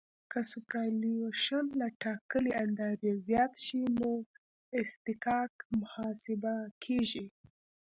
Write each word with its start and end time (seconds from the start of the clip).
که 0.31 0.39
سوپرایلیویشن 0.51 1.65
له 1.79 1.87
ټاکلې 2.01 2.51
اندازې 2.65 3.09
زیات 3.27 3.53
شي 3.65 3.81
نو 3.97 4.09
اصطکاک 4.79 5.53
محاسبه 5.79 6.55
کیږي 6.83 7.25